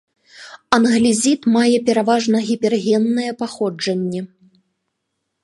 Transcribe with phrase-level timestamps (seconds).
[0.77, 4.21] Англезіт мае пераважна гіпергеннае паходжанне.